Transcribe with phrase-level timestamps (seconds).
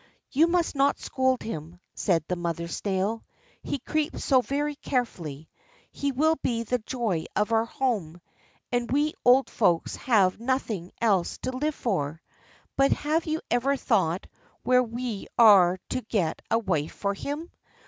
[0.31, 3.23] "You must not scold him," said the mother snail;
[3.61, 5.47] "he creeps so very carefully.
[5.91, 8.19] He will be the joy of our home;
[8.71, 12.19] and we old folks have nothing else to live for.
[12.75, 14.25] But have you ever thought
[14.63, 17.51] where we are to get a wife for him?